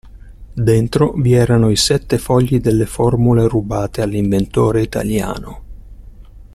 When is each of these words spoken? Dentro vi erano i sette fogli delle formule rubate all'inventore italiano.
Dentro 0.55 1.11
vi 1.11 1.33
erano 1.33 1.69
i 1.69 1.75
sette 1.75 2.17
fogli 2.17 2.59
delle 2.59 2.87
formule 2.87 3.47
rubate 3.47 4.01
all'inventore 4.01 4.81
italiano. 4.81 5.61